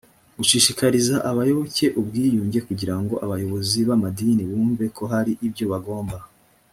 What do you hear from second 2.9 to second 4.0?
ngo abayobozi b